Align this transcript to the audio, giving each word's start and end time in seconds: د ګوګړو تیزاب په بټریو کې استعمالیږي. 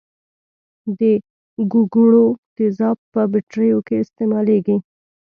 د 0.97 1.01
ګوګړو 1.71 2.25
تیزاب 2.55 2.97
په 3.11 3.21
بټریو 3.31 3.79
کې 3.87 3.95
استعمالیږي. 4.03 4.77